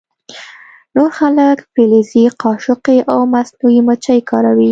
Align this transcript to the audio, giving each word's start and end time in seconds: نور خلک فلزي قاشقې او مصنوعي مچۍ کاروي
نور 0.95 1.09
خلک 1.19 1.57
فلزي 1.73 2.25
قاشقې 2.43 2.97
او 3.11 3.19
مصنوعي 3.33 3.79
مچۍ 3.87 4.19
کاروي 4.29 4.59